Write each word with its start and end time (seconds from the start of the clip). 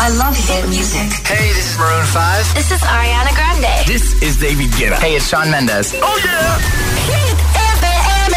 I 0.00 0.10
love 0.10 0.36
hit 0.36 0.68
music. 0.68 1.10
Hey, 1.26 1.48
this 1.54 1.72
is 1.72 1.78
Maroon 1.78 2.06
5. 2.06 2.54
This 2.54 2.70
is 2.70 2.80
Ariana 2.82 3.34
Grande. 3.34 3.86
This 3.86 4.14
is 4.22 4.36
David 4.36 4.70
Guetta. 4.78 4.96
Hey, 5.00 5.16
it's 5.16 5.28
Shawn 5.28 5.50
Mendes. 5.50 5.92
Oh 6.00 6.18
yeah. 6.22 6.58
Hit 7.10 7.38
FM. 7.82 8.34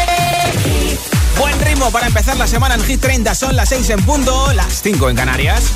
Buen 1.38 1.60
ritmo 1.60 1.90
para 1.92 2.06
empezar 2.08 2.36
la 2.36 2.48
semana 2.48 2.74
en 2.74 2.82
Hit 2.82 3.00
30. 3.00 3.34
Son 3.36 3.54
las 3.54 3.68
6 3.68 3.90
en 3.90 4.02
punto, 4.04 4.52
las 4.54 4.82
5 4.82 5.10
en 5.10 5.16
Canarias. 5.16 5.72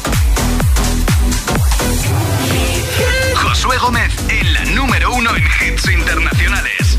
Josué 3.37 3.79
Gómez 3.79 4.13
en 4.29 4.53
la 4.55 4.65
número 4.65 5.13
uno 5.13 5.31
en 5.37 5.45
hits 5.45 5.89
internacionales. 5.89 6.99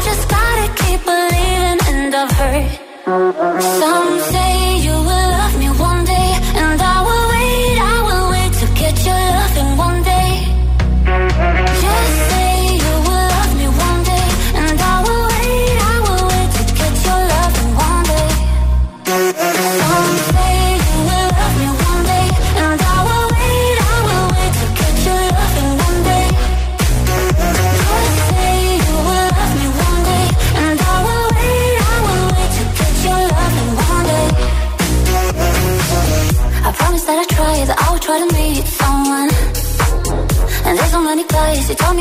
I 0.00 0.02
just 0.02 0.28
gotta 0.30 0.68
keep 0.82 1.00
believing, 1.04 1.78
and 1.92 2.14
I've 2.14 2.32
heard 2.40 2.70
some 3.80 4.18
say 4.32 4.78
you 4.78 4.92
will 4.92 5.28
love 5.36 5.49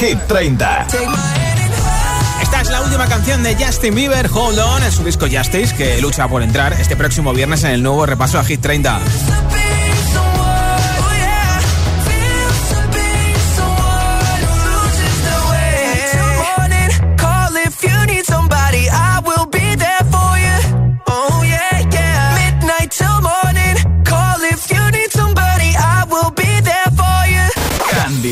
Hit 0.00 0.18
30. 0.28 0.86
Esta 2.40 2.60
es 2.62 2.70
la 2.70 2.80
última 2.80 3.06
canción 3.06 3.42
de 3.42 3.54
Justin 3.54 3.94
Bieber, 3.94 4.30
Hold 4.32 4.58
On, 4.58 4.82
en 4.82 4.90
su 4.90 5.04
disco 5.04 5.26
Justice, 5.30 5.76
que 5.76 6.00
lucha 6.00 6.26
por 6.26 6.42
entrar 6.42 6.72
este 6.72 6.96
próximo 6.96 7.34
viernes 7.34 7.64
en 7.64 7.72
el 7.72 7.82
nuevo 7.82 8.06
repaso 8.06 8.38
a 8.38 8.44
Hit 8.44 8.62
30. 8.62 8.98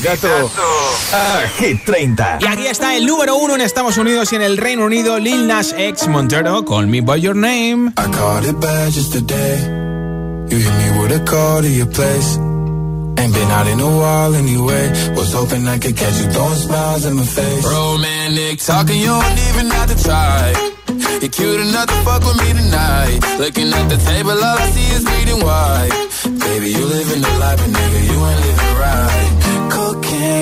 A 0.08 1.46
Hit 1.58 1.84
30. 1.84 2.38
Y 2.40 2.46
aquí 2.46 2.66
está 2.66 2.96
el 2.96 3.04
número 3.04 3.36
uno 3.36 3.56
en 3.56 3.60
Estados 3.60 3.98
Unidos 3.98 4.32
y 4.32 4.36
en 4.36 4.42
el 4.42 4.56
Reino 4.56 4.86
Unido, 4.86 5.18
Lil 5.18 5.46
Nas 5.46 5.74
X 5.76 6.08
Montero, 6.08 6.64
Call 6.64 6.86
Me 6.86 7.02
By 7.02 7.20
Your 7.20 7.36
Name. 7.36 7.92
I 7.98 8.10
caught 8.10 8.42
it 8.48 8.58
bad 8.58 8.90
just 8.90 9.12
today. 9.12 9.58
You 10.48 10.56
hit 10.56 10.72
me 10.72 10.98
with 10.98 11.12
a 11.12 11.22
call 11.26 11.60
to 11.60 11.68
your 11.68 11.88
place. 11.88 12.38
Ain't 13.18 13.34
been 13.34 13.50
out 13.50 13.66
in 13.66 13.80
a 13.80 13.98
while 13.98 14.34
anyway. 14.34 14.88
Was 15.14 15.34
hoping 15.34 15.68
I 15.68 15.78
could 15.78 15.94
catch 15.94 16.18
you 16.22 16.30
throwing 16.32 16.54
smiles 16.54 17.04
in 17.04 17.14
my 17.14 17.24
face. 17.24 17.64
Romantic 17.66 18.60
talking, 18.60 18.96
you 18.98 19.12
don't 19.12 19.38
even 19.52 19.70
have 19.70 19.94
to 19.94 20.02
try. 20.02 20.54
You're 21.20 21.28
cute 21.28 21.60
enough 21.60 21.86
to 21.86 21.94
fuck 22.06 22.24
with 22.24 22.38
me 22.40 22.54
tonight. 22.54 23.20
Looking 23.38 23.70
at 23.74 23.88
the 23.90 23.98
table, 23.98 24.30
all 24.30 24.56
I 24.56 24.70
see 24.70 24.88
is 24.88 25.04
bleeding 25.04 25.44
white. 25.44 25.92
Baby, 26.48 26.70
you 26.72 26.86
living 26.86 27.20
the 27.20 27.32
life, 27.38 27.58
but 27.60 27.68
nigga, 27.76 28.00
you 28.08 28.16
ain't 28.24 28.40
living 28.40 28.74
right. 28.80 29.37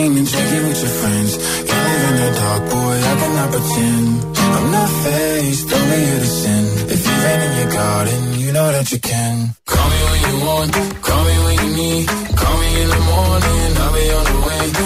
And 0.07 0.15
drinking 0.15 0.69
with 0.69 0.81
your 0.83 0.95
friends. 1.03 1.37
Can't 1.67 1.87
live 1.91 2.11
in 2.11 2.17
the 2.23 2.31
dark, 2.39 2.63
boy, 2.71 2.97
I 3.11 3.15
cannot 3.21 3.51
pretend. 3.51 4.39
I'm 4.39 4.71
not 4.71 4.91
faced, 5.03 5.73
only 5.73 5.99
here 6.07 6.21
to 6.21 6.27
sin. 6.27 6.65
If 6.95 7.01
you 7.07 7.15
rain 7.25 7.41
in 7.47 7.53
your 7.59 7.73
garden, 7.73 8.39
you 8.39 8.53
know 8.53 8.71
that 8.71 8.93
you 8.93 9.01
can. 9.01 9.57
Call 9.67 9.89
me 9.91 10.01
when 10.11 10.21
you 10.31 10.47
want, 10.47 10.73
call 11.03 11.25
me 11.25 11.35
when 11.47 11.57
you 11.59 11.77
need. 11.77 12.07
Call 12.39 12.57
me 12.63 12.83
in 12.83 12.89
the 12.89 13.03
morning, 13.13 13.69
I'll 13.83 13.93
be 13.93 14.11
on 14.19 14.25
the 14.31 14.39
way. 14.47 14.86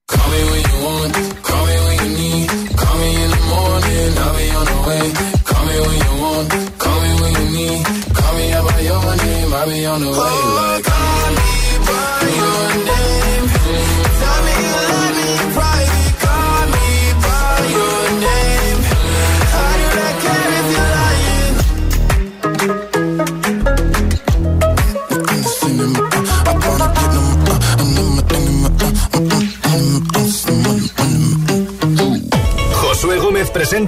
me 0.31 0.41
when 0.49 0.61
you 0.69 0.77
want, 0.85 1.13
call 1.43 1.63
me 1.67 1.75
when 1.85 1.97
you 2.03 2.09
need. 2.21 2.47
Call 2.79 2.95
me 3.01 3.09
in 3.23 3.29
the 3.35 3.41
morning, 3.51 4.11
I'll 4.23 4.35
be 4.37 4.47
on 4.59 4.65
the 4.71 4.79
way. 4.87 5.05
Call 5.49 5.63
me 5.67 5.75
when 5.85 5.97
you 6.05 6.13
want, 6.23 6.47
call 6.83 6.97
me 7.03 7.11
when 7.21 7.31
you 7.39 7.47
need. 7.57 7.81
Call 8.17 8.33
me 8.37 8.45
out 8.53 8.63
by 8.67 8.79
your 8.89 9.15
name, 9.23 9.53
I'll 9.53 9.67
be 9.67 9.85
on 9.85 9.99
the 10.01 10.07
way. 10.07 10.15
Oh, 10.17 10.70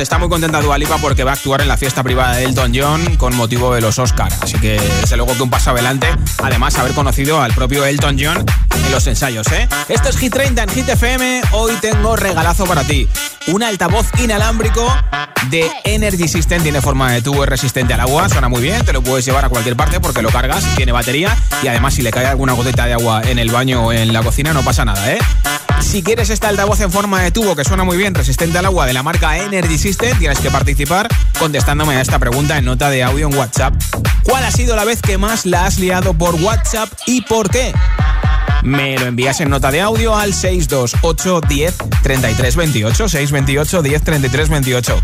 Está 0.00 0.16
muy 0.16 0.30
contenta 0.30 0.62
Dualipa 0.62 0.96
porque 0.96 1.24
va 1.24 1.32
a 1.32 1.34
actuar 1.34 1.60
en 1.60 1.68
la 1.68 1.76
fiesta 1.76 2.02
privada 2.02 2.34
de 2.34 2.44
Elton 2.44 2.72
John 2.74 3.16
con 3.18 3.36
motivo 3.36 3.74
de 3.74 3.82
los 3.82 3.98
Oscars. 3.98 4.34
Así 4.40 4.58
que 4.58 4.80
desde 5.02 5.16
luego 5.18 5.36
que 5.36 5.42
un 5.42 5.50
paso 5.50 5.72
adelante. 5.72 6.08
Además, 6.42 6.78
haber 6.78 6.94
conocido 6.94 7.42
al 7.42 7.52
propio 7.52 7.84
Elton 7.84 8.16
John 8.18 8.44
en 8.74 8.92
los 8.92 9.06
ensayos, 9.06 9.46
¿eh? 9.52 9.68
Esto 9.90 10.08
es 10.08 10.16
Hit 10.16 10.32
30 10.32 10.62
en 10.62 10.68
Hit 10.70 10.88
FM. 10.88 11.42
Hoy 11.52 11.74
tengo 11.82 12.16
regalazo 12.16 12.64
para 12.64 12.82
ti. 12.82 13.08
Un 13.48 13.62
altavoz 13.62 14.06
inalámbrico 14.18 14.90
de 15.50 15.70
Energy 15.84 16.28
System. 16.28 16.62
Tiene 16.62 16.80
forma 16.80 17.12
de 17.12 17.20
tubo, 17.20 17.44
resistente 17.44 17.92
al 17.92 18.00
agua. 18.00 18.26
Suena 18.30 18.48
muy 18.48 18.62
bien. 18.62 18.82
Te 18.86 18.94
lo 18.94 19.02
puedes 19.02 19.26
llevar 19.26 19.44
a 19.44 19.50
cualquier 19.50 19.76
parte 19.76 20.00
porque 20.00 20.22
lo 20.22 20.30
cargas, 20.30 20.64
tiene 20.76 20.92
batería. 20.92 21.36
Y 21.62 21.68
además, 21.68 21.92
si 21.92 22.00
le 22.00 22.10
cae 22.10 22.24
alguna 22.24 22.54
gotita 22.54 22.86
de 22.86 22.94
agua 22.94 23.20
en 23.22 23.38
el 23.38 23.50
baño 23.50 23.86
o 23.86 23.92
en 23.92 24.14
la 24.14 24.22
cocina, 24.22 24.54
no 24.54 24.62
pasa 24.62 24.86
nada, 24.86 25.12
¿eh? 25.12 25.18
Si 25.80 26.02
quieres 26.02 26.30
este 26.30 26.46
altavoz 26.46 26.80
en 26.80 26.90
forma 26.90 27.20
de 27.22 27.30
tubo 27.30 27.56
que 27.56 27.64
suena 27.64 27.84
muy 27.84 27.96
bien, 27.96 28.14
resistente 28.14 28.58
al 28.58 28.66
agua 28.66 28.86
de 28.86 28.92
la 28.92 29.02
marca 29.02 29.36
Energy 29.38 29.78
System, 29.78 30.16
tienes 30.18 30.38
que 30.38 30.50
participar 30.50 31.08
contestándome 31.38 31.96
a 31.96 32.00
esta 32.00 32.18
pregunta 32.18 32.58
en 32.58 32.64
nota 32.64 32.90
de 32.90 33.02
audio 33.02 33.28
en 33.28 33.36
WhatsApp. 33.36 33.74
¿Cuál 34.22 34.44
ha 34.44 34.50
sido 34.50 34.76
la 34.76 34.84
vez 34.84 35.02
que 35.02 35.18
más 35.18 35.46
la 35.46 35.66
has 35.66 35.78
liado 35.78 36.14
por 36.14 36.36
WhatsApp 36.36 36.90
y 37.06 37.22
por 37.22 37.50
qué? 37.50 37.72
Me 38.62 38.98
lo 38.98 39.06
envías 39.06 39.40
en 39.40 39.50
nota 39.50 39.70
de 39.70 39.80
audio 39.80 40.16
al 40.16 40.34
628 40.34 41.40
10 41.48 41.74
33 42.02 42.56
28. 42.56 43.08
628 43.08 43.82
10 43.82 44.02
33 44.02 44.48
28. 44.48 45.02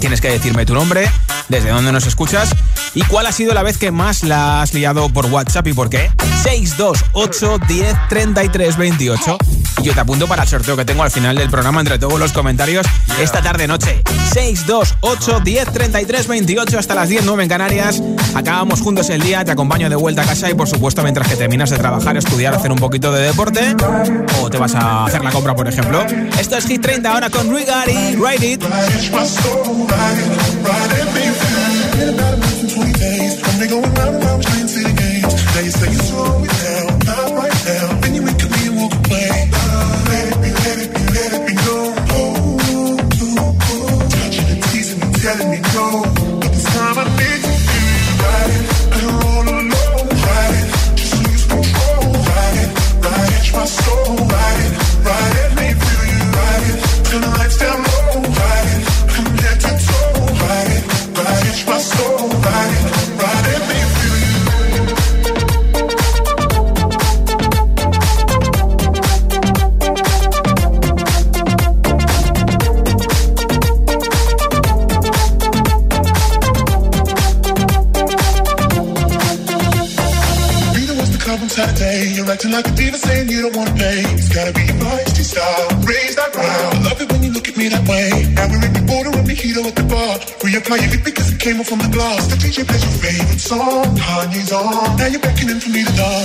Tienes 0.00 0.20
que 0.20 0.30
decirme 0.30 0.66
tu 0.66 0.74
nombre, 0.74 1.08
desde 1.48 1.70
dónde 1.70 1.92
nos 1.92 2.06
escuchas 2.06 2.54
y 2.94 3.02
cuál 3.02 3.26
ha 3.26 3.32
sido 3.32 3.54
la 3.54 3.62
vez 3.62 3.78
que 3.78 3.90
más 3.90 4.24
la 4.24 4.62
has 4.62 4.74
liado 4.74 5.08
por 5.08 5.26
WhatsApp 5.26 5.66
y 5.68 5.72
por 5.72 5.88
qué. 5.88 6.10
628 6.42 7.58
10 7.68 7.96
33 8.08 8.76
28. 8.76 9.38
Y 9.78 9.84
yo 9.84 9.94
te 9.94 10.00
apunto 10.00 10.26
para 10.26 10.42
el 10.42 10.48
sorteo 10.48 10.76
que 10.76 10.84
tengo 10.84 11.02
al 11.02 11.10
final 11.10 11.36
del 11.36 11.48
programa 11.48 11.80
entre 11.80 11.98
todos 11.98 12.18
los 12.18 12.32
comentarios 12.32 12.86
esta 13.20 13.42
tarde 13.42 13.66
noche. 13.66 14.02
628 14.32 15.40
10 15.40 15.72
33 15.72 16.26
28 16.26 16.78
hasta 16.78 16.94
las 16.94 17.08
10 17.08 17.24
9 17.24 17.42
en 17.44 17.48
Canarias. 17.48 18.02
Acabamos 18.34 18.80
juntos 18.80 19.08
el 19.10 19.22
día, 19.22 19.44
te 19.44 19.52
acompaño 19.52 19.88
de 19.88 19.96
vuelta 19.96 20.22
a 20.22 20.26
casa 20.26 20.50
y 20.50 20.54
por 20.54 20.68
supuesto 20.68 21.02
mientras 21.02 21.28
que 21.28 21.36
terminas 21.36 21.70
de 21.70 21.78
trabajar, 21.78 22.16
estudiar, 22.16 22.54
hacer 22.54 22.71
un 22.72 22.78
poquito 22.78 23.12
de 23.12 23.26
deporte 23.26 23.76
o 24.40 24.50
te 24.50 24.58
vas 24.58 24.74
a 24.74 25.04
hacer 25.04 25.22
la 25.22 25.30
compra, 25.30 25.54
por 25.54 25.68
ejemplo. 25.68 26.04
Esto 26.38 26.56
es 26.56 26.66
Hit 26.66 26.82
30 26.82 27.12
ahora 27.12 27.30
con 27.30 27.54
Rigari, 27.54 28.16
Ride 28.16 28.46
It. 28.46 28.64
DJ 92.52 92.68
plays 92.68 92.84
your 92.84 92.92
favorite 92.92 93.40
song. 93.40 93.96
Kanye's 93.96 94.52
on. 94.52 94.96
Now 94.98 95.06
you're 95.06 95.20
beckoning 95.20 95.58
for 95.58 95.70
me 95.70 95.84
to 95.84 95.92
dance. 95.92 96.21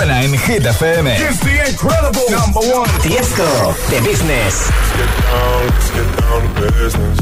Suena 0.00 0.22
en 0.22 0.32
Hit 0.32 0.64
FM. 0.64 1.06
It's 1.08 1.40
the 1.40 1.68
incredible 1.68 2.24
number 2.30 2.60
one. 2.60 2.88
Tiesto, 3.02 3.74
The 3.90 4.00
Business. 4.02 4.70
Get 4.96 5.10
down, 5.24 5.66
let's 5.66 5.90
get 5.90 6.08
down 6.20 6.40
to 6.54 6.72
business. 6.72 7.18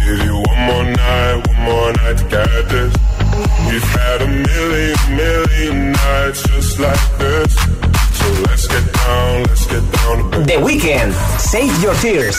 Give 0.00 0.24
you 0.24 0.36
one 0.36 0.60
more 0.68 0.84
night, 0.84 1.46
one 1.46 1.62
more 1.68 1.92
night 1.92 2.16
to 2.18 2.24
get 2.30 2.68
this. 2.70 2.94
We've 3.68 3.90
had 3.92 4.22
a 4.22 4.26
million, 4.26 4.96
million 5.16 5.92
nights 5.92 6.42
just 6.48 6.78
like 6.78 7.18
this. 7.18 7.54
So 7.54 8.26
let's 8.48 8.66
get 8.68 8.92
down, 8.94 9.42
let's 9.44 9.66
get 9.66 9.84
down 9.92 10.16
to 10.18 10.24
business. 10.30 10.56
The 10.56 10.64
Weekend, 10.64 11.12
Save 11.38 11.82
Your 11.82 11.94
Tears. 11.96 12.38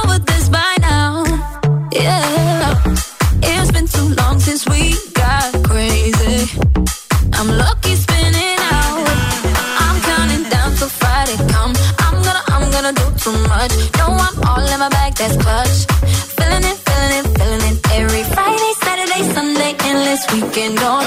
much. 13.61 13.73
No, 13.99 14.07
I'm 14.25 14.37
all 14.49 14.65
in 14.73 14.79
my 14.79 14.89
bag, 14.89 15.13
that's 15.15 15.37
clutch. 15.43 15.77
Feeling 16.37 16.65
it, 16.71 16.77
feeling 16.87 17.13
it, 17.19 17.27
feeling 17.37 17.63
it. 17.69 17.77
Every 17.99 18.23
Friday, 18.35 18.71
Saturday, 18.85 19.23
Sunday, 19.35 19.71
endless 19.89 20.23
weekend 20.33 20.79
on 20.79 21.05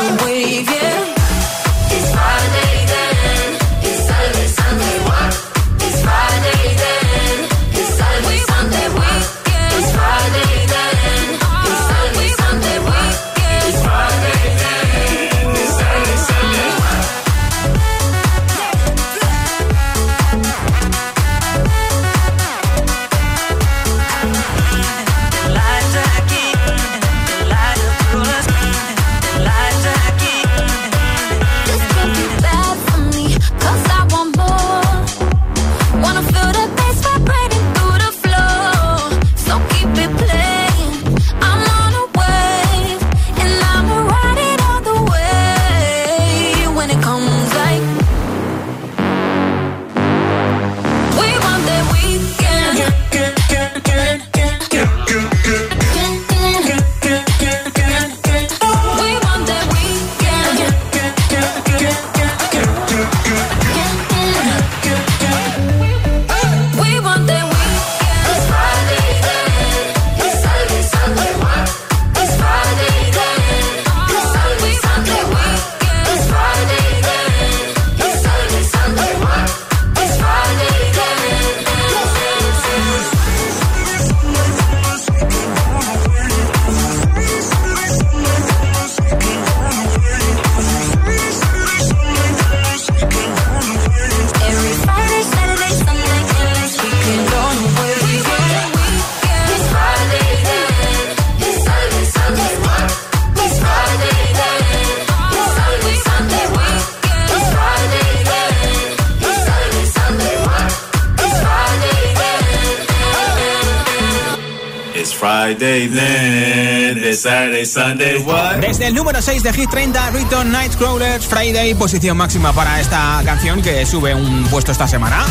Desde 118.61 118.87
el 118.87 118.95
número 118.95 119.21
6 119.21 119.43
de 119.43 119.53
Hit 119.53 119.69
30, 119.69 120.11
Return 120.11 120.53
Nightcrawlers 120.53 121.27
Friday, 121.27 121.75
posición 121.75 122.17
máxima 122.17 122.53
para 122.53 122.81
esta 122.81 123.21
canción 123.25 123.63
que 123.63 123.85
sube 123.85 124.15
un 124.15 124.45
puesto 124.45 124.71
esta 124.71 124.87
semana. 124.87 125.25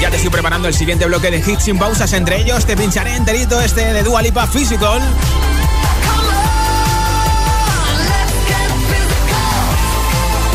Ya 0.00 0.08
te 0.08 0.14
estoy 0.14 0.30
preparando 0.30 0.68
el 0.68 0.74
siguiente 0.74 1.06
bloque 1.06 1.32
de 1.32 1.38
hits 1.38 1.64
sin 1.64 1.76
pausas, 1.76 2.12
entre 2.12 2.40
ellos 2.40 2.64
te 2.66 2.76
pincharé 2.76 3.16
enterito 3.16 3.60
este 3.60 3.92
de 3.92 4.04
Dua 4.04 4.22
Lipa 4.22 4.46
Physical. 4.46 5.02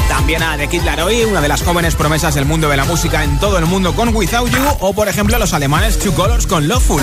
También 0.08 0.44
a 0.44 0.56
The 0.56 0.70
Kid 0.70 0.84
Laroi, 0.84 1.26
una 1.26 1.42
de 1.42 1.50
las 1.50 1.62
jóvenes 1.62 1.96
promesas 1.96 2.36
del 2.36 2.46
mundo 2.46 2.70
de 2.70 2.78
la 2.78 2.86
música 2.86 3.22
en 3.26 3.38
todo 3.40 3.58
el 3.58 3.66
mundo 3.66 3.94
con 3.94 4.16
Without 4.16 4.50
You, 4.50 4.64
o 4.80 4.94
por 4.94 5.10
ejemplo 5.10 5.38
los 5.38 5.54
alemanes 5.54 6.00
Two 6.00 6.14
Colors 6.14 6.48
con 6.48 6.70
Loveful 6.70 7.02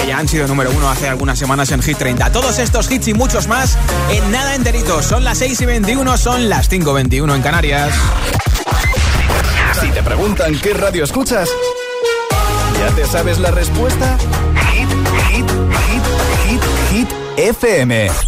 que 0.00 0.06
ya 0.06 0.18
han 0.18 0.28
sido 0.28 0.46
número 0.46 0.70
uno 0.70 0.88
hace 0.88 1.08
algunas 1.08 1.38
semanas 1.38 1.70
en 1.72 1.82
Hit 1.82 1.98
30. 1.98 2.32
Todos 2.32 2.58
estos 2.58 2.90
hits 2.90 3.08
y 3.08 3.14
muchos 3.14 3.48
más 3.48 3.76
en 4.10 4.30
nada 4.30 4.54
enterito. 4.54 5.02
Son 5.02 5.24
las 5.24 5.38
6 5.38 5.60
y 5.60 5.66
21, 5.66 6.16
son 6.16 6.48
las 6.48 6.68
5 6.68 6.90
y 6.90 6.94
21 6.94 7.34
en 7.34 7.42
Canarias. 7.42 7.94
Si 9.80 9.90
te 9.90 10.02
preguntan 10.02 10.58
qué 10.58 10.74
radio 10.74 11.04
escuchas, 11.04 11.48
¿ya 12.78 12.94
te 12.94 13.06
sabes 13.06 13.38
la 13.38 13.50
respuesta? 13.50 14.16
Hit, 14.72 14.88
hit, 15.30 15.50
hit, 15.86 16.02
hit, 16.46 16.62
hit, 16.90 17.08
FM. 17.36 18.27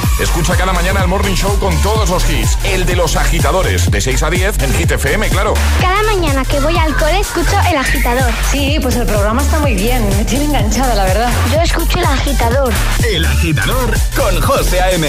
Escucha 0.19 0.55
cada 0.55 0.73
mañana 0.73 1.01
el 1.01 1.07
Morning 1.07 1.33
Show 1.33 1.57
con 1.59 1.75
todos 1.81 2.09
los 2.09 2.29
hits. 2.29 2.57
El 2.63 2.85
de 2.85 2.95
los 2.95 3.15
agitadores, 3.15 3.89
de 3.89 4.01
6 4.01 4.23
a 4.23 4.29
10 4.29 4.61
en 4.63 4.73
Hit 4.73 4.91
FM, 4.91 5.29
claro. 5.29 5.53
Cada 5.79 6.03
mañana 6.03 6.45
que 6.45 6.59
voy 6.59 6.77
al 6.77 6.95
cole 6.95 7.19
escucho 7.19 7.55
El 7.69 7.77
Agitador. 7.77 8.31
Sí, 8.51 8.77
pues 8.81 8.95
el 8.97 9.07
programa 9.07 9.41
está 9.41 9.59
muy 9.59 9.73
bien. 9.73 10.07
Me 10.17 10.25
tiene 10.25 10.45
enganchada, 10.45 10.93
la 10.95 11.05
verdad. 11.05 11.31
Yo 11.51 11.61
escucho 11.61 11.99
El 11.99 12.05
Agitador. 12.05 12.73
El 13.07 13.25
agitador 13.25 13.93
con 14.15 14.41
José 14.41 14.81
A.M. 14.81 15.07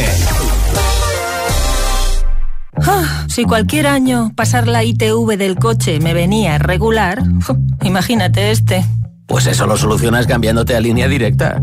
Ah, 2.86 3.26
si 3.28 3.44
cualquier 3.44 3.86
año 3.86 4.32
pasar 4.34 4.66
la 4.66 4.82
ITV 4.82 5.36
del 5.36 5.56
coche 5.56 6.00
me 6.00 6.14
venía 6.14 6.58
regular, 6.58 7.22
imagínate 7.82 8.50
este. 8.50 8.84
Pues 9.26 9.46
eso 9.46 9.66
lo 9.66 9.76
solucionas 9.76 10.26
cambiándote 10.26 10.74
a 10.74 10.80
línea 10.80 11.08
directa. 11.08 11.60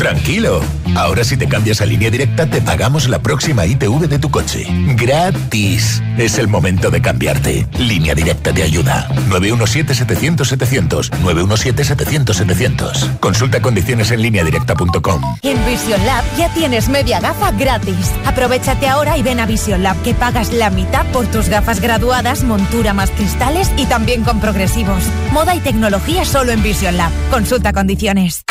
Tranquilo. 0.00 0.62
Ahora 0.96 1.24
si 1.24 1.36
te 1.36 1.46
cambias 1.46 1.82
a 1.82 1.86
línea 1.86 2.08
directa 2.10 2.46
te 2.46 2.62
pagamos 2.62 3.06
la 3.06 3.18
próxima 3.18 3.66
ITV 3.66 4.08
de 4.08 4.18
tu 4.18 4.30
coche. 4.30 4.66
Gratis. 4.96 6.02
Es 6.16 6.38
el 6.38 6.48
momento 6.48 6.90
de 6.90 7.02
cambiarte. 7.02 7.66
Línea 7.78 8.14
directa 8.14 8.50
te 8.50 8.62
ayuda. 8.62 9.10
917-700-700. 9.28 11.10
917-700-700. 11.22 13.18
Consulta 13.20 13.60
condiciones 13.60 14.10
en 14.10 14.22
línea 14.22 14.42
directa.com. 14.42 15.20
En 15.42 15.66
Vision 15.66 16.06
Lab 16.06 16.24
ya 16.38 16.48
tienes 16.54 16.88
media 16.88 17.20
gafa 17.20 17.52
gratis. 17.52 18.10
Aprovechate 18.24 18.88
ahora 18.88 19.18
y 19.18 19.22
ven 19.22 19.38
a 19.38 19.44
Vision 19.44 19.82
Lab 19.82 20.00
que 20.02 20.14
pagas 20.14 20.50
la 20.50 20.70
mitad 20.70 21.04
por 21.12 21.26
tus 21.26 21.50
gafas 21.50 21.82
graduadas, 21.82 22.42
montura 22.42 22.94
más 22.94 23.10
cristales 23.10 23.70
y 23.76 23.84
también 23.84 24.24
con 24.24 24.40
progresivos. 24.40 25.02
Moda 25.30 25.54
y 25.54 25.60
tecnología 25.60 26.24
solo 26.24 26.52
en 26.52 26.62
Vision 26.62 26.96
Lab. 26.96 27.12
Consulta 27.30 27.74
condiciones. 27.74 28.44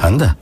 Anda, 0.00 0.36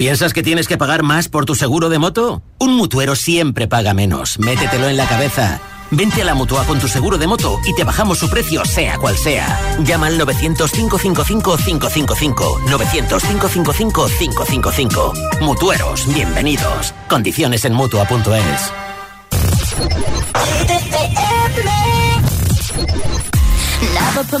¿Piensas 0.00 0.32
que 0.32 0.42
tienes 0.42 0.66
que 0.66 0.78
pagar 0.78 1.02
más 1.02 1.28
por 1.28 1.44
tu 1.44 1.54
seguro 1.54 1.90
de 1.90 1.98
moto? 1.98 2.42
Un 2.58 2.74
mutuero 2.74 3.14
siempre 3.14 3.68
paga 3.68 3.92
menos. 3.92 4.38
Métetelo 4.38 4.88
en 4.88 4.96
la 4.96 5.06
cabeza. 5.06 5.60
Vente 5.90 6.22
a 6.22 6.24
la 6.24 6.34
Mutua 6.34 6.64
con 6.64 6.78
tu 6.78 6.88
seguro 6.88 7.18
de 7.18 7.26
moto 7.26 7.58
y 7.66 7.74
te 7.74 7.84
bajamos 7.84 8.16
su 8.16 8.30
precio 8.30 8.64
sea 8.64 8.96
cual 8.96 9.18
sea. 9.18 9.60
Llama 9.84 10.06
al 10.06 10.18
900-555-555. 10.18 12.64
900-555-555. 12.64 15.40
Mutueros, 15.42 16.06
bienvenidos. 16.14 16.94
Condiciones 17.06 17.66
en 17.66 17.74
Mutua.es. 17.74 18.72
Never 23.92 24.24
put. 24.24 24.40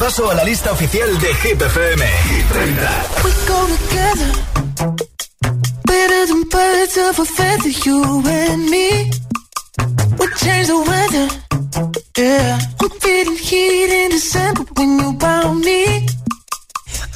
repaso 0.00 0.30
a 0.30 0.34
la 0.34 0.44
lista 0.44 0.72
oficial 0.72 1.18
de 1.18 1.34
Hit 1.42 1.60
FM. 1.60 2.00
Hit 2.30 2.46
30. 2.46 2.88
We 3.22 3.30
go 3.46 3.66
together. 3.76 4.30
Better 5.84 6.26
than 6.26 6.42
birds 6.48 6.96
of 6.96 7.18
a 7.18 7.24
feather, 7.26 7.72
you 7.84 8.22
and 8.26 8.70
me. 8.70 9.10
We 10.18 10.26
change 10.42 10.68
the 10.68 10.78
weather. 10.90 11.28
Yeah. 12.16 12.58
I'm 12.80 12.90
feeling 13.00 13.36
heat 13.36 13.90
in 13.90 14.10
December 14.10 14.64
when 14.76 14.98
you 15.00 15.18
found 15.18 15.64
me. 15.66 16.06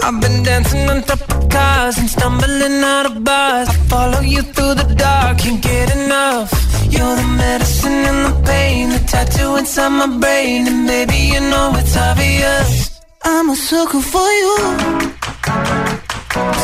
I've 0.02 0.20
been 0.20 0.42
dancing 0.42 0.90
on 0.90 1.02
top 1.04 1.22
of 1.22 1.48
cars 1.48 1.96
and 1.96 2.10
stumbling 2.10 2.84
out 2.84 3.06
of 3.06 3.24
bars. 3.24 3.68
I 3.68 3.76
follow 3.88 4.20
you 4.20 4.42
through 4.42 4.74
the 4.74 4.94
dark, 4.94 5.38
can't 5.38 5.62
get 5.62 5.96
enough. 5.96 6.63
You're 6.96 7.16
the 7.16 7.28
medicine 7.44 8.00
and 8.10 8.20
the 8.26 8.34
pain, 8.46 8.90
the 8.90 9.00
tattoo 9.12 9.56
inside 9.56 9.90
my 10.00 10.06
brain, 10.22 10.66
and 10.66 10.86
baby 10.86 11.20
you 11.34 11.40
know 11.40 11.72
it's 11.80 11.96
obvious. 11.96 13.00
I'm 13.24 13.50
a 13.50 13.56
sucker 13.56 14.00
for 14.12 14.28
you. 14.40 14.54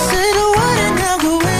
Say 0.09 0.27
the 0.39 0.47
word 0.57 0.79
and 0.87 0.99
I'll 1.09 1.19
go 1.27 1.33
anywhere 1.39 1.60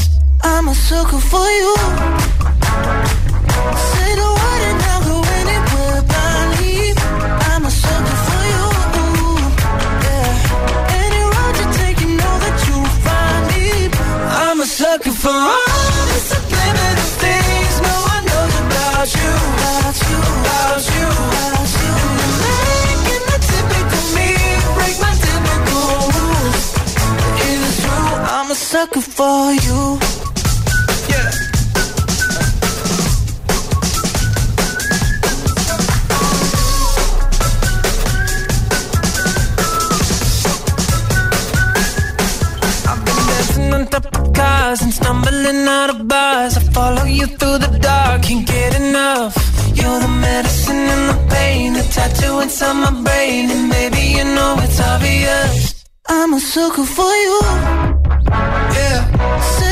I'm 0.53 0.67
a 0.67 0.75
sucker 0.75 1.17
for 1.31 1.47
you. 1.59 1.75
Say 3.91 4.11
the 4.21 4.29
word 4.39 4.63
and 4.69 4.81
I'll 4.91 5.03
go 5.09 5.17
anywhere 5.39 6.01
blindly. 6.11 6.93
I'm 7.49 7.63
a 7.65 7.71
sucker 7.71 8.17
for 8.27 8.41
you. 8.53 8.65
Yeah. 10.05 10.99
Any 11.03 11.21
road 11.33 11.55
you 11.61 11.67
take, 11.79 11.97
you 12.03 12.09
know 12.19 12.35
that 12.43 12.57
you'll 12.67 12.93
find 13.05 13.43
me. 13.51 13.65
I'm 14.45 14.59
a 14.59 14.65
sucker 14.65 15.15
for 15.23 15.31
all 15.31 16.03
the 16.11 16.19
subliminal 16.29 17.09
things 17.23 17.75
no 17.87 17.95
one 18.13 18.23
knows 18.29 18.55
about 18.65 19.07
you. 19.19 19.31
About 19.71 19.97
you, 20.09 20.19
about 20.43 20.83
you, 20.93 21.09
making 22.43 23.23
the 23.31 23.37
typical 23.49 24.03
me 24.15 24.29
break 24.77 24.95
my 25.05 25.13
typical 25.25 25.89
rules. 26.15 26.65
It's 27.49 27.71
true, 27.81 28.09
I'm 28.35 28.47
a 28.51 28.55
sucker 28.55 29.01
for 29.01 29.53
you. 29.65 30.20
Of 44.71 44.77
cars 44.77 44.81
and 44.81 44.93
stumbling 44.93 45.67
out 45.67 45.89
of 45.89 46.07
bars. 46.07 46.57
I 46.57 46.61
follow 46.71 47.05
you 47.05 47.27
through 47.27 47.59
the 47.59 47.79
dark, 47.79 48.23
can't 48.23 48.47
get 48.47 48.79
enough. 48.79 49.35
You're 49.75 49.99
the 49.99 50.07
medicine 50.07 50.83
and 50.93 51.09
the 51.11 51.35
pain, 51.35 51.73
the 51.73 51.83
tattoo 51.83 52.39
inside 52.39 52.73
my 52.73 52.91
brain, 53.03 53.49
and 53.51 53.69
baby 53.71 54.03
you 54.17 54.23
know 54.23 54.55
it's 54.59 54.79
obvious. 54.79 55.85
I'm 56.07 56.33
a 56.33 56.39
sucker 56.39 56.85
for 56.85 57.13
you. 57.25 57.39
Yeah. 58.77 59.70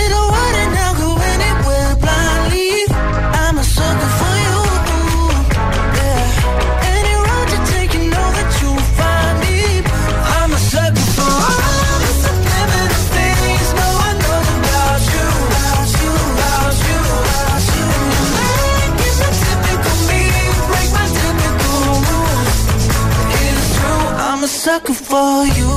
Sucker 24.79 24.93
for 24.93 25.45
you. 25.45 25.68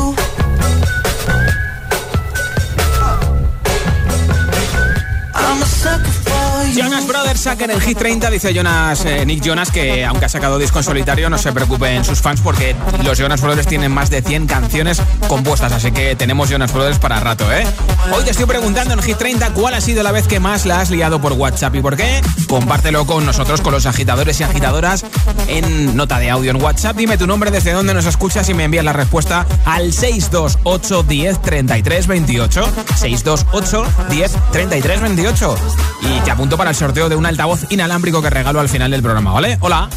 Jonas 6.74 7.06
Brothers 7.06 7.40
Sucker 7.40 7.70
en 7.70 7.80
Hit 7.80 7.98
30, 7.98 8.30
dice 8.30 8.54
Jonas, 8.54 9.04
eh, 9.04 9.26
Nick 9.26 9.44
Jonas, 9.44 9.70
que 9.70 10.04
aunque 10.06 10.24
ha 10.24 10.28
sacado 10.28 10.58
disco 10.58 10.78
en 10.78 10.84
solitario, 10.84 11.28
no 11.28 11.36
se 11.36 11.52
preocupen 11.52 12.04
sus 12.04 12.20
fans 12.20 12.40
porque 12.40 12.74
los 13.04 13.18
Jonas 13.18 13.42
Brothers 13.42 13.66
tienen 13.66 13.92
más 13.92 14.08
de 14.08 14.22
100 14.22 14.46
canciones 14.46 15.02
compuestas, 15.28 15.72
así 15.72 15.92
que 15.92 16.16
tenemos 16.16 16.48
Jonas 16.48 16.72
Brothers 16.72 16.98
para 16.98 17.20
rato, 17.20 17.50
¿eh? 17.52 17.66
Hoy 18.14 18.24
te 18.24 18.30
estoy 18.30 18.46
preguntando 18.46 18.94
en 18.94 19.02
Hit 19.02 19.18
30 19.18 19.50
cuál 19.50 19.74
ha 19.74 19.80
sido 19.80 20.02
la 20.02 20.12
vez 20.12 20.26
que 20.26 20.40
más 20.40 20.64
la 20.64 20.80
has 20.80 20.90
liado 20.90 21.20
por 21.20 21.32
WhatsApp 21.32 21.74
y 21.74 21.80
por 21.80 21.96
qué. 21.96 22.20
Compártelo 22.48 23.06
con 23.06 23.26
nosotros, 23.26 23.60
con 23.60 23.72
los 23.72 23.86
agitadores 23.86 24.40
y 24.40 24.44
agitadoras 24.44 25.04
en 25.48 25.96
nota 25.96 26.18
de 26.18 26.30
audio 26.30 26.50
en 26.52 26.62
WhatsApp. 26.62 26.96
Dime 26.96 27.18
tu 27.18 27.26
nombre, 27.26 27.50
desde 27.50 27.72
dónde 27.72 27.92
nos 27.92 28.06
escuchas 28.06 28.48
y 28.48 28.54
me 28.54 28.64
envías 28.64 28.84
la 28.84 28.92
respuesta 28.92 29.46
al 29.64 29.92
628 29.92 31.02
10 31.02 31.42
33 31.42 32.06
28. 32.06 32.72
628 32.96 33.86
10 34.08 34.32
33 34.52 35.00
28. 35.00 35.54
Y 36.02 36.20
te 36.20 36.30
apunto 36.30 36.56
para 36.56 36.61
el 36.70 36.76
sorteo 36.76 37.08
de 37.08 37.16
un 37.16 37.26
altavoz 37.26 37.66
inalámbrico 37.70 38.22
que 38.22 38.30
regalo 38.30 38.60
al 38.60 38.68
final 38.68 38.90
del 38.90 39.02
programa, 39.02 39.32
¿vale? 39.32 39.58
Hola. 39.60 39.88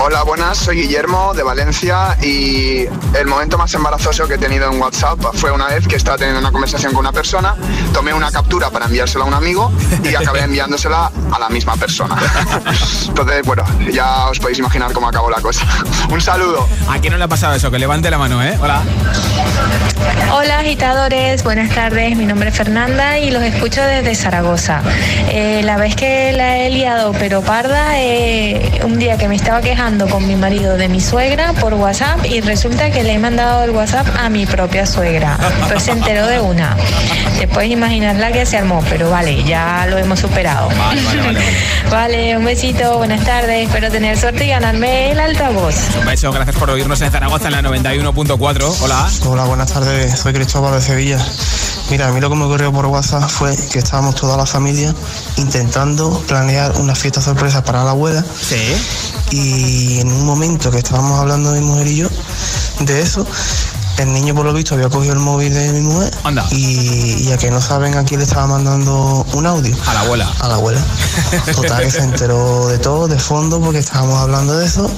Hola, 0.00 0.24
buenas, 0.24 0.58
soy 0.58 0.82
Guillermo 0.82 1.32
de 1.34 1.44
Valencia 1.44 2.18
y 2.20 2.84
el 3.16 3.26
momento 3.26 3.56
más 3.56 3.72
embarazoso 3.74 4.26
que 4.26 4.34
he 4.34 4.38
tenido 4.38 4.70
en 4.70 4.80
WhatsApp 4.80 5.18
fue 5.34 5.52
una 5.52 5.68
vez 5.68 5.86
que 5.86 5.94
estaba 5.94 6.18
teniendo 6.18 6.40
una 6.40 6.50
conversación 6.50 6.92
con 6.92 7.00
una 7.00 7.12
persona, 7.12 7.54
tomé 7.92 8.12
una 8.12 8.30
captura 8.32 8.70
para 8.70 8.86
enviársela 8.86 9.24
a 9.24 9.28
un 9.28 9.34
amigo 9.34 9.72
y 10.02 10.14
acabé 10.16 10.40
enviándosela 10.44 11.12
a 11.30 11.38
la 11.38 11.48
misma 11.48 11.76
persona. 11.76 12.16
Entonces, 13.08 13.46
bueno, 13.46 13.64
ya 13.92 14.26
os 14.26 14.40
podéis 14.40 14.58
imaginar 14.58 14.92
cómo 14.92 15.08
acabó 15.08 15.30
la 15.30 15.40
cosa. 15.40 15.64
Un 16.10 16.20
saludo. 16.20 16.68
¿A 16.88 16.98
quién 16.98 17.12
no 17.12 17.18
le 17.18 17.24
ha 17.24 17.28
pasado 17.28 17.54
eso? 17.54 17.70
Que 17.70 17.78
levante 17.78 18.10
la 18.10 18.18
mano, 18.18 18.42
¿eh? 18.42 18.58
Hola. 18.60 18.82
Hola 20.32 20.58
agitadores, 20.58 21.44
buenas 21.44 21.70
tardes, 21.70 22.16
mi 22.16 22.26
nombre 22.26 22.48
es 22.48 22.56
Fernanda 22.56 23.18
y 23.18 23.30
los 23.30 23.42
escucho 23.42 23.80
desde 23.82 24.14
Zaragoza. 24.16 24.82
Eh, 25.28 25.62
la 25.62 25.76
vez 25.76 25.94
que 25.94 26.32
la 26.32 26.58
he 26.58 26.70
liado 26.70 27.12
pero 27.12 27.40
parda, 27.42 28.00
eh, 28.00 28.80
un 28.84 28.98
día 28.98 29.16
que 29.16 29.28
me 29.28 29.36
estaba 29.36 29.60
quejando 29.60 29.83
con 29.84 30.26
mi 30.26 30.34
marido 30.34 30.78
de 30.78 30.88
mi 30.88 30.98
suegra 30.98 31.52
por 31.52 31.74
WhatsApp 31.74 32.24
y 32.24 32.40
resulta 32.40 32.90
que 32.90 33.02
le 33.02 33.12
he 33.12 33.18
mandado 33.18 33.64
el 33.64 33.70
WhatsApp 33.70 34.06
a 34.18 34.30
mi 34.30 34.46
propia 34.46 34.86
suegra. 34.86 35.38
Pues 35.68 35.82
se 35.82 35.90
enteró 35.90 36.26
de 36.26 36.40
una. 36.40 36.74
Te 37.38 37.46
puedes 37.46 37.70
imaginar 37.70 38.16
la 38.16 38.32
que 38.32 38.46
se 38.46 38.56
armó, 38.56 38.82
pero 38.88 39.10
vale, 39.10 39.44
ya 39.44 39.86
lo 39.90 39.98
hemos 39.98 40.20
superado. 40.20 40.68
Vale, 40.68 41.02
vale, 41.02 41.22
vale. 41.22 41.40
Vale, 41.90 42.36
un 42.38 42.46
besito, 42.46 42.96
buenas 42.96 43.26
tardes, 43.26 43.66
espero 43.66 43.90
tener 43.90 44.16
suerte 44.16 44.46
y 44.46 44.48
ganarme 44.48 45.10
el 45.10 45.20
altavoz. 45.20 45.76
Un 46.00 46.06
beso, 46.06 46.32
gracias 46.32 46.56
por 46.56 46.70
oírnos 46.70 47.02
en 47.02 47.10
Zaragoza 47.10 47.48
en 47.48 47.52
la 47.52 47.62
91.4. 47.62 48.76
Hola. 48.80 49.10
Hola, 49.26 49.44
buenas 49.44 49.70
tardes. 49.70 50.18
Soy 50.18 50.32
Cristóbal 50.32 50.72
de 50.72 50.80
Sevilla. 50.80 51.18
Mira, 51.90 52.08
a 52.08 52.12
mí 52.12 52.20
lo 52.20 52.30
que 52.30 52.36
me 52.36 52.44
ocurrió 52.44 52.72
por 52.72 52.86
WhatsApp 52.86 53.28
fue 53.28 53.54
que 53.70 53.80
estábamos 53.80 54.14
toda 54.14 54.38
la 54.38 54.46
familia 54.46 54.94
intentando 55.36 56.22
planear 56.26 56.72
una 56.80 56.94
fiesta 56.94 57.20
sorpresa 57.20 57.62
para 57.62 57.84
la 57.84 57.90
abuela. 57.90 58.24
Sí. 58.40 58.74
Y 59.30 60.00
en 60.00 60.12
un 60.12 60.24
momento 60.24 60.70
que 60.70 60.78
estábamos 60.78 61.18
hablando 61.18 61.52
mi 61.52 61.60
mujer 61.60 61.86
y 61.86 61.96
yo 61.96 62.08
de 62.80 63.00
eso, 63.00 63.26
el 63.98 64.12
niño 64.12 64.34
por 64.34 64.44
lo 64.44 64.52
visto 64.52 64.74
había 64.74 64.88
cogido 64.88 65.14
el 65.14 65.20
móvil 65.20 65.54
de 65.54 65.72
mi 65.72 65.80
mujer 65.80 66.12
Anda. 66.24 66.46
Y, 66.50 67.28
y 67.28 67.32
a 67.32 67.36
que 67.36 67.50
no 67.50 67.60
saben 67.60 67.96
a 67.96 68.04
quién 68.04 68.20
le 68.20 68.24
estaba 68.24 68.46
mandando 68.46 69.24
un 69.32 69.46
audio. 69.46 69.76
A 69.86 69.94
la 69.94 70.00
abuela. 70.00 70.32
A 70.40 70.48
la 70.48 70.54
abuela. 70.54 70.84
Total 71.54 71.82
que 71.84 71.90
se 71.90 72.02
enteró 72.02 72.68
de 72.68 72.78
todo, 72.78 73.08
de 73.08 73.18
fondo, 73.18 73.60
porque 73.60 73.78
estábamos 73.78 74.18
hablando 74.20 74.56
de 74.58 74.66
eso. 74.66 74.90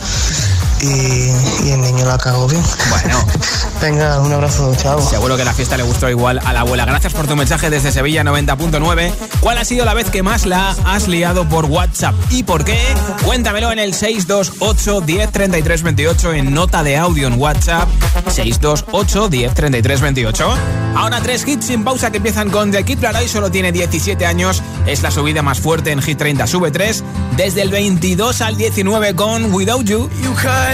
Y, 0.86 1.66
y 1.66 1.70
el 1.72 1.80
niño 1.80 2.04
la 2.04 2.18
cagó 2.18 2.46
bien. 2.46 2.62
Bueno. 2.90 3.24
Venga, 3.80 4.20
un 4.20 4.32
abrazo, 4.32 4.74
chao. 4.76 5.00
Seguro 5.00 5.36
que 5.36 5.44
la 5.44 5.52
fiesta 5.52 5.76
le 5.76 5.82
gustó 5.82 6.08
igual 6.08 6.40
a 6.44 6.52
la 6.52 6.60
abuela. 6.60 6.84
Gracias 6.86 7.12
por 7.12 7.26
tu 7.26 7.36
mensaje 7.36 7.68
desde 7.68 7.92
Sevilla 7.92 8.22
90.9. 8.22 9.12
¿Cuál 9.40 9.58
ha 9.58 9.64
sido 9.64 9.84
la 9.84 9.92
vez 9.94 10.10
que 10.10 10.22
más 10.22 10.46
la 10.46 10.74
has 10.84 11.08
liado 11.08 11.46
por 11.48 11.66
WhatsApp? 11.66 12.14
¿Y 12.30 12.42
por 12.42 12.64
qué? 12.64 12.78
Cuéntamelo 13.24 13.70
en 13.72 13.78
el 13.78 13.94
628 13.94 15.00
10 15.02 15.30
33 15.30 15.82
28 15.82 16.32
en 16.32 16.54
nota 16.54 16.82
de 16.82 16.96
audio 16.96 17.26
en 17.26 17.38
WhatsApp. 17.38 17.88
628 18.28 19.28
10 19.28 19.54
33 19.54 20.00
28. 20.00 20.54
Ahora 20.96 21.20
tres 21.20 21.46
hits 21.46 21.66
sin 21.66 21.84
pausa 21.84 22.10
que 22.10 22.16
empiezan 22.16 22.48
con 22.50 22.70
The 22.70 22.82
Kid 22.84 23.00
Laroi, 23.00 23.28
solo 23.28 23.50
tiene 23.50 23.72
17 23.72 24.24
años. 24.24 24.62
Es 24.86 25.02
la 25.02 25.10
subida 25.10 25.42
más 25.42 25.60
fuerte 25.60 25.92
en 25.92 26.00
Hit 26.00 26.16
30, 26.16 26.46
sube 26.46 26.70
3. 26.70 27.04
Desde 27.36 27.60
el 27.60 27.68
22 27.68 28.40
al 28.40 28.56
19 28.56 29.14
con 29.14 29.52
Without 29.52 29.84
You. 29.84 30.08
You 30.22 30.34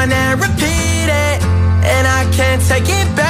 Run 0.00 0.12
and 0.12 0.40
repeat 0.40 1.10
it. 1.10 1.42
And 1.84 2.06
I 2.06 2.24
can't 2.32 2.62
take 2.62 2.88
it 2.88 3.14
back. 3.14 3.29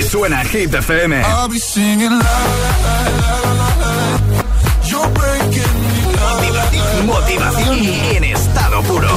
Así 0.00 0.08
suena 0.08 0.42
Hit 0.44 0.72
FM. 0.72 1.20
La. 1.20 1.46
Motivación 7.04 7.78
en 8.14 8.24
estado 8.24 8.82
puro. 8.84 9.08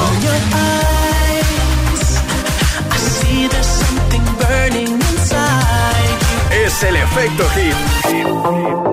I 2.91 2.97
see 2.97 3.47
there's 3.47 3.65
something 3.65 4.23
burning 4.37 4.91
inside. 4.91 6.65
es 6.65 6.83
el 6.83 6.97
efecto 6.97 7.49
hit. 7.55 8.92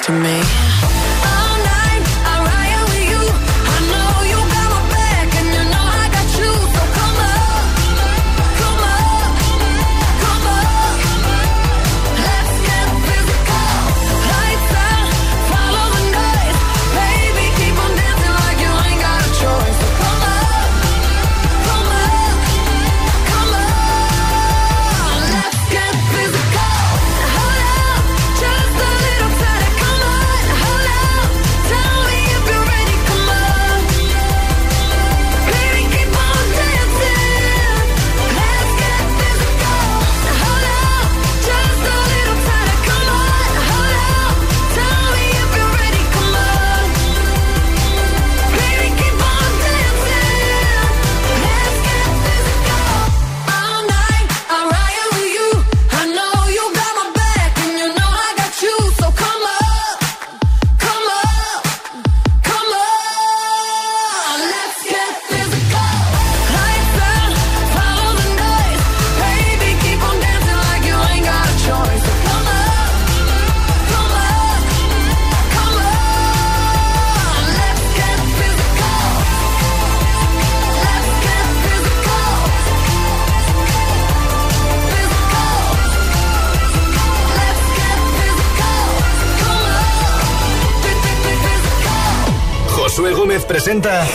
Presenta 0.00 0.65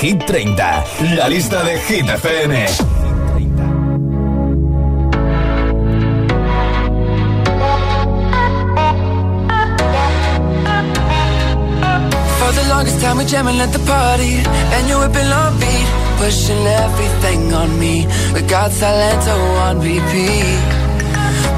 Hit 0.02 0.26
30, 0.26 0.84
la 1.16 1.28
lista 1.28 1.62
de 1.62 1.78
Hit 1.78 2.08
FM. 2.10 2.52
For 12.40 12.52
the 12.52 12.66
longest 12.70 13.00
time 13.00 13.18
we 13.20 13.26
jamming 13.26 13.60
at 13.60 13.72
the 13.72 13.80
party 13.86 14.42
And 14.74 14.90
you 14.90 14.98
whipping 14.98 15.32
on 15.32 15.60
beat 15.60 15.88
Pushing 16.18 16.66
everything 16.66 17.54
on 17.54 17.80
me. 17.80 18.08
We 18.34 18.42
got 18.42 18.72
Salento 18.72 19.38
on 19.68 19.82
repeat 19.82 20.81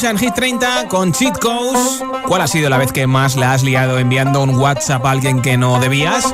Motion 0.00 0.16
Hit 0.16 0.34
30 0.34 0.88
con 0.88 1.12
Cheat 1.12 1.38
Codes. 1.38 2.02
¿Cuál 2.26 2.40
ha 2.40 2.46
sido 2.46 2.70
la 2.70 2.78
vez 2.78 2.90
que 2.90 3.06
más 3.06 3.36
la 3.36 3.52
has 3.52 3.62
liado 3.62 3.98
enviando 3.98 4.42
un 4.42 4.56
WhatsApp 4.56 5.04
a 5.04 5.10
alguien 5.10 5.42
que 5.42 5.58
no 5.58 5.78
debías? 5.78 6.24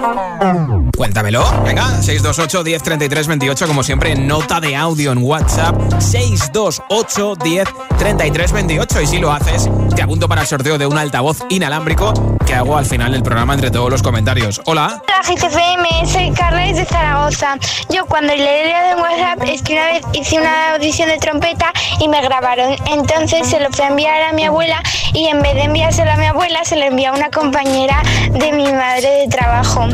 Cuéntamelo. 0.96 1.44
Venga, 1.64 1.84
628 2.00 2.62
10 2.62 2.82
33 2.84 3.26
28, 3.26 3.66
como 3.66 3.82
siempre, 3.82 4.14
nota 4.14 4.60
de 4.60 4.76
audio 4.76 5.10
en 5.10 5.18
WhatsApp 5.18 5.74
628 5.98 7.34
10 7.42 7.68
33 7.98 8.52
28. 8.52 9.00
Y 9.02 9.06
si 9.06 9.18
lo 9.18 9.32
haces, 9.32 9.68
te 9.94 10.02
apunto 10.02 10.28
para 10.28 10.42
el 10.42 10.46
sorteo 10.46 10.78
de 10.78 10.86
un 10.86 10.98
altavoz 10.98 11.38
inalámbrico 11.48 12.12
que 12.46 12.54
hago 12.54 12.76
al 12.76 12.86
final 12.86 13.12
del 13.12 13.22
programa 13.22 13.54
entre 13.54 13.70
todos 13.70 13.90
los 13.90 14.02
comentarios. 14.02 14.60
Hola. 14.66 15.02
Hola 15.02 15.22
GTFM, 15.26 16.06
soy 16.06 16.30
Carles 16.32 16.76
de 16.76 16.84
Zaragoza. 16.84 17.58
Yo 17.88 18.06
cuando 18.06 18.34
le 18.34 18.42
di 18.42 18.70
en 18.70 18.98
WhatsApp 19.00 19.42
es 19.48 19.62
que 19.62 19.72
una 19.72 19.86
vez 19.86 20.02
hice 20.12 20.38
una 20.38 20.74
audición 20.74 21.08
de 21.08 21.18
trompeta 21.18 21.72
y 22.00 22.08
me 22.08 22.22
grabaron. 22.22 22.76
Entonces 22.86 23.48
se 23.48 23.58
lo 23.58 23.70
fui 23.70 23.84
a 23.84 23.88
enviar 23.88 24.22
a 24.22 24.32
mi 24.32 24.44
abuela 24.44 24.80
y 25.12 25.26
en 25.26 25.42
vez 25.42 25.54
de 25.54 25.64
enviárselo 25.64 26.12
a 26.12 26.16
mi 26.16 26.26
abuela 26.26 26.64
se 26.64 26.76
lo 26.76 26.84
envió 26.84 27.10
a 27.10 27.12
una 27.14 27.30
compañera 27.30 28.02
de 28.30 28.52
mi 28.52 28.70
madre 28.72 29.10
de 29.22 29.28
trabajo. 29.28 29.86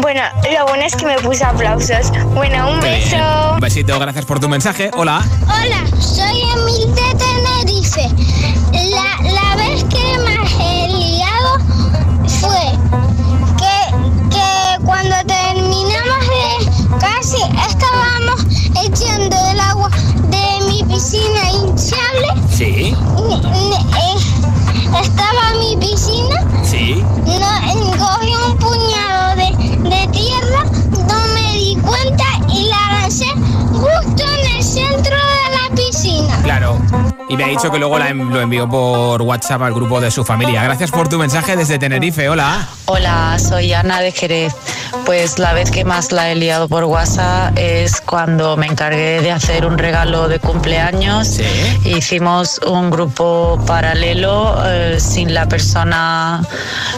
Bueno, 0.00 0.20
lo 0.56 0.66
bueno 0.66 0.84
es 0.84 0.94
que 0.94 1.06
me 1.06 1.18
puso 1.18 1.44
aplausos. 1.46 2.12
Bueno, 2.34 2.70
un 2.70 2.80
beso. 2.80 3.16
Un 3.54 3.60
besito, 3.60 3.98
gracias 3.98 4.24
por 4.24 4.38
tu 4.38 4.48
mensaje. 4.48 4.90
Hola. 4.96 5.22
Hola, 5.44 5.84
soy 5.98 6.42
Emil 6.42 6.94
de 6.94 7.14
La, 8.02 9.30
la 9.32 9.56
vez 9.56 9.82
que 9.84 10.18
más 10.18 10.52
he 10.60 10.88
liado 10.88 11.58
fue 12.40 12.78
que, 13.58 14.30
que 14.30 14.84
cuando 14.84 15.16
terminamos 15.26 16.20
de 16.28 16.98
casi 17.00 17.38
estábamos 17.68 18.44
echando 18.84 19.36
el 19.50 19.58
agua 19.60 19.90
de 20.30 20.66
mi 20.68 20.84
piscina 20.84 21.50
hinchable. 21.50 22.28
Sí. 22.56 22.94
N- 23.18 23.34
n- 23.34 23.76
eh, 23.98 25.00
Estaba 25.02 25.52
mi 25.58 25.76
piscina, 25.76 26.44
Sí. 26.62 27.02
no, 27.26 27.72
Y 37.28 37.36
me 37.36 37.44
ha 37.44 37.48
dicho 37.48 37.70
que 37.70 37.78
luego 37.78 37.98
la 37.98 38.10
lo 38.12 38.40
envió 38.40 38.68
por 38.68 39.20
WhatsApp 39.20 39.62
al 39.62 39.74
grupo 39.74 40.00
de 40.00 40.10
su 40.10 40.24
familia. 40.24 40.62
Gracias 40.64 40.90
por 40.90 41.08
tu 41.08 41.18
mensaje 41.18 41.56
desde 41.56 41.78
Tenerife. 41.78 42.28
Hola. 42.28 42.66
Hola, 42.86 43.38
soy 43.38 43.72
Ana 43.74 44.00
de 44.00 44.12
Jerez. 44.12 44.54
Pues 45.04 45.38
la 45.38 45.52
vez 45.52 45.70
que 45.70 45.84
más 45.84 46.10
la 46.10 46.30
he 46.30 46.34
liado 46.34 46.68
por 46.68 46.84
WhatsApp 46.84 47.56
es 47.58 48.00
cuando 48.00 48.56
me 48.56 48.66
encargué 48.66 49.20
de 49.20 49.30
hacer 49.30 49.66
un 49.66 49.76
regalo 49.76 50.28
de 50.28 50.38
cumpleaños. 50.38 51.38
Hicimos 51.84 52.60
un 52.66 52.90
grupo 52.90 53.62
paralelo 53.66 54.56
eh, 54.64 54.98
sin 54.98 55.34
la 55.34 55.46
persona 55.46 56.42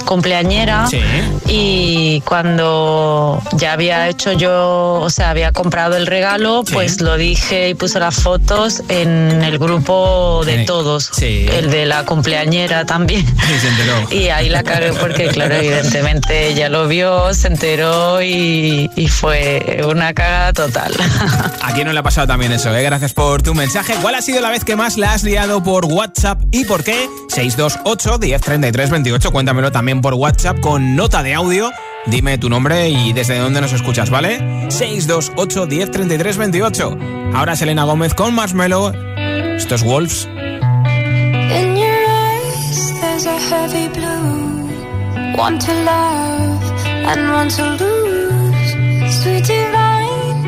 cumpleañera. 0.04 0.86
Y 1.46 2.20
cuando 2.20 3.42
ya 3.52 3.72
había 3.72 4.08
hecho 4.08 4.32
yo, 4.32 5.00
o 5.00 5.10
sea, 5.10 5.30
había 5.30 5.50
comprado 5.50 5.96
el 5.96 6.06
regalo, 6.06 6.62
pues 6.72 7.00
lo 7.00 7.16
dije 7.16 7.70
y 7.70 7.74
puse 7.74 7.98
las 7.98 8.14
fotos 8.16 8.82
en 8.88 9.42
el 9.42 9.58
grupo 9.58 10.19
de 10.44 10.64
todos. 10.64 11.10
El 11.20 11.70
de 11.70 11.86
la 11.86 12.04
cumpleañera 12.04 12.84
también. 12.86 13.24
Y 14.10 14.28
ahí 14.28 14.48
la 14.48 14.62
cagué 14.62 14.92
porque, 14.94 15.28
claro, 15.28 15.54
evidentemente 15.56 16.48
ella 16.48 16.68
lo 16.68 16.88
vio, 16.88 17.32
se 17.34 17.48
enteró 17.48 18.22
y, 18.22 18.90
y 18.96 19.08
fue 19.08 19.82
una 19.86 20.12
cagada 20.14 20.52
total. 20.52 20.92
¿A 21.62 21.72
quién 21.72 21.86
no 21.86 21.92
le 21.92 21.98
ha 22.00 22.02
pasado 22.02 22.26
también 22.26 22.52
eso? 22.52 22.74
eh? 22.74 22.82
Gracias 22.82 23.12
por 23.12 23.42
tu 23.42 23.54
mensaje. 23.54 23.94
¿Cuál 24.02 24.14
ha 24.16 24.22
sido 24.22 24.40
la 24.40 24.50
vez 24.50 24.64
que 24.64 24.76
más 24.76 24.96
la 24.96 25.12
has 25.12 25.22
liado 25.24 25.62
por 25.62 25.84
WhatsApp 25.86 26.40
y 26.50 26.64
por 26.64 26.82
qué? 26.84 27.08
628 27.28 28.18
10 28.18 28.40
33 28.40 28.90
28. 28.90 29.30
Cuéntamelo 29.30 29.70
también 29.72 30.00
por 30.00 30.14
WhatsApp 30.14 30.60
con 30.60 30.96
nota 30.96 31.22
de 31.22 31.34
audio. 31.34 31.70
Dime 32.06 32.38
tu 32.38 32.48
nombre 32.48 32.88
y 32.88 33.12
desde 33.12 33.38
dónde 33.38 33.60
nos 33.60 33.72
escuchas, 33.72 34.08
¿vale? 34.10 34.38
628 34.70 35.66
10 35.66 35.90
33 35.90 36.36
28. 36.38 36.98
Ahora 37.34 37.56
Selena 37.56 37.84
Gómez 37.84 38.14
con 38.14 38.34
Marshmello. 38.34 38.92
Estos 39.56 39.82
Wolves. 39.82 40.26
In 41.58 41.68
your 41.76 42.00
eyes, 42.26 43.00
there's 43.00 43.26
a 43.26 43.38
heavy 43.50 43.86
blue. 43.88 45.36
One 45.36 45.58
to 45.58 45.72
love 45.92 46.62
and 47.10 47.20
one 47.38 47.48
to 47.56 47.64
lose. 47.82 48.70
Sweet 49.22 49.44
divine, 49.44 50.38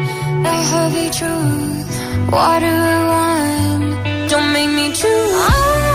a 0.46 0.56
heavy 0.72 1.08
truth. 1.18 1.90
What 2.30 2.60
do 2.60 2.66
I 2.66 2.98
want? 3.12 4.30
Don't 4.30 4.52
make 4.52 4.70
me 4.70 4.92
choose. 4.92 5.91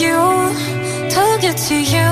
you 0.00 0.16
to 1.14 1.24
get 1.44 1.56
to 1.68 1.76
you. 1.76 2.10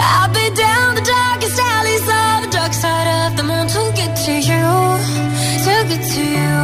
I'll 0.00 0.32
be 0.32 0.46
down 0.56 0.94
the 0.94 1.04
darkest 1.04 1.58
alleys 1.60 2.06
of 2.20 2.36
the 2.44 2.50
dark 2.56 2.72
side 2.72 3.08
of 3.20 3.36
the 3.36 3.42
moon 3.42 3.66
to 3.68 3.82
get 4.00 4.12
to 4.24 4.34
you, 4.50 4.66
to 5.66 5.74
get 5.90 6.02
to 6.14 6.22
you. 6.36 6.56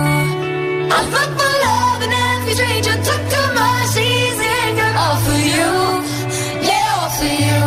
I'm 0.95 1.07
fucked 1.13 1.37
for 1.39 1.53
love 1.69 2.01
and 2.07 2.15
every 2.33 2.55
stranger 2.57 2.97
took 3.09 3.23
too 3.35 3.49
much 3.61 3.93
easy 4.01 4.49
anger. 4.65 4.91
All 5.05 5.19
for 5.27 5.39
you, 5.53 5.71
yeah, 6.65 6.97
all 6.97 7.11
for 7.19 7.33
you. 7.47 7.63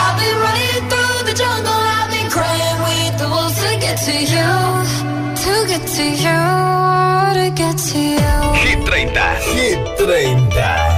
I've 0.00 0.16
been 0.20 0.36
running 0.46 0.80
through 0.90 1.20
the 1.28 1.34
jungle, 1.42 1.82
I've 1.98 2.10
been 2.14 2.28
crying 2.36 2.78
with 2.88 3.14
the 3.20 3.28
wolves 3.28 3.58
to 3.62 3.70
get 3.84 3.96
to 4.08 4.16
you, 4.34 4.50
to 5.44 5.52
get 5.70 5.84
to 5.96 6.04
you, 6.24 6.40
to 7.38 7.46
get 7.60 7.76
to 7.88 7.98
you. 8.16 8.34
Hit 8.64 8.78
30. 8.88 9.12
Hit 9.60 9.98
30. 9.98 10.97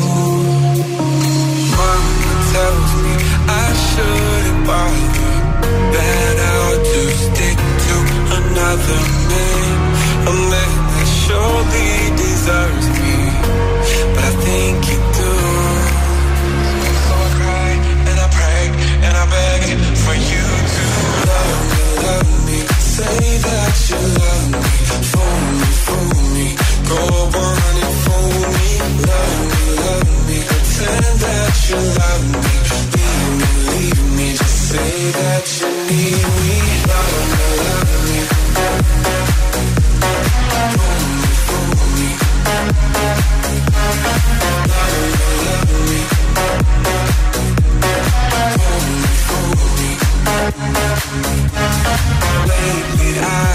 another 8.71 9.03
man, 9.27 9.79
a 10.27 10.33
man 10.51 10.73
that 10.93 11.07
surely 11.23 11.91
deserves 12.15 12.87
me. 12.99 13.15
But 14.15 14.23
I 14.23 14.33
think 14.47 14.77
you 14.89 14.99
do. 15.19 15.33
So 17.03 17.13
I 17.25 17.29
cry 17.39 17.71
and 18.09 18.17
I 18.25 18.27
pray 18.37 18.63
and 19.05 19.13
I 19.17 19.25
beg 19.35 19.61
for 20.05 20.15
you 20.15 20.45
to 20.75 20.83
love 21.31 21.61
me, 21.71 21.83
love 22.05 22.31
me, 22.47 22.59
say 22.79 23.37
that 23.47 23.75
you 23.89 24.20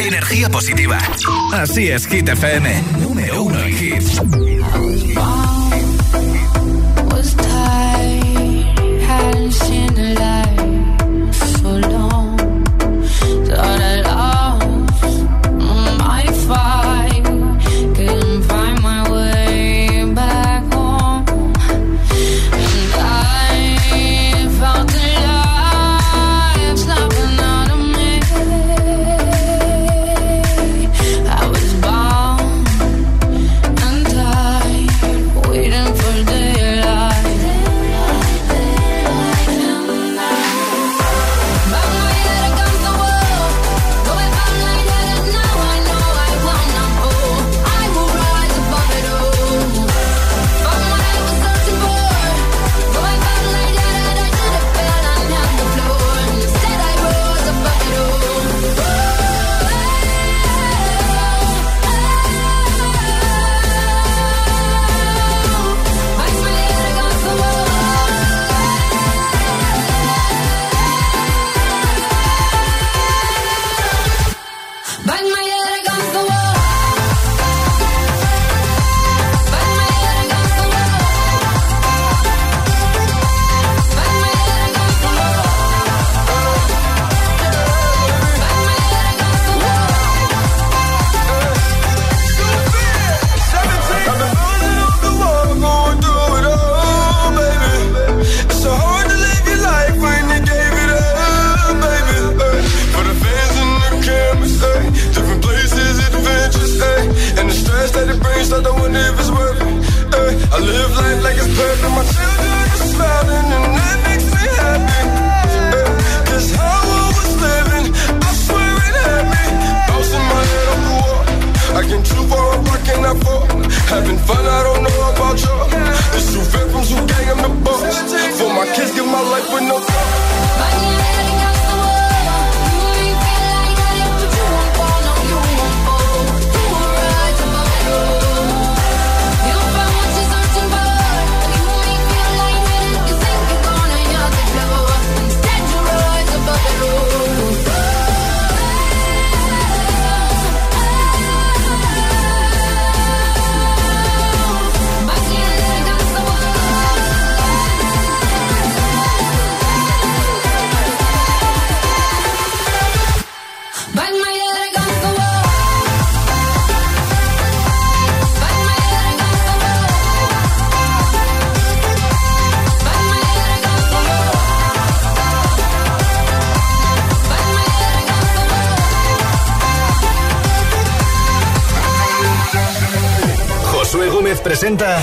Energía 0.00 0.48
positiva. 0.48 0.98
Así 1.52 1.88
es, 1.88 2.06
Hit 2.06 2.28
FM. 2.28 3.11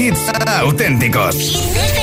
hits 0.00 0.30
auténticos. 0.62 1.99